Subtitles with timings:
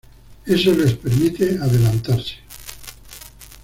[0.47, 2.37] Eso les permite adelantarse.